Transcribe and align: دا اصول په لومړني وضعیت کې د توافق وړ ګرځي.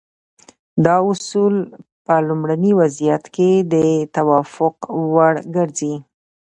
دا 0.85 0.95
اصول 1.11 1.55
په 2.05 2.13
لومړني 2.27 2.71
وضعیت 2.81 3.23
کې 3.35 3.51
د 3.73 3.75
توافق 4.15 4.77
وړ 5.13 5.33
ګرځي. 5.55 5.95